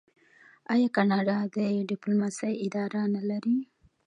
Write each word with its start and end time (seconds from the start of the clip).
آیا 0.73 0.87
کاناډا 0.95 1.37
د 1.55 1.57
ډیپلوماسۍ 1.89 2.53
اداره 2.65 3.01
نلري؟ 3.15 3.57